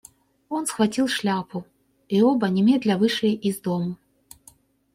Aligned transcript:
Он 0.49 0.65
схватил 0.65 1.07
шляпу, 1.07 1.63
и 2.09 2.23
оба 2.23 2.49
немедля 2.49 2.97
вышли 2.97 3.27
из 3.27 3.61
дому. 3.61 3.97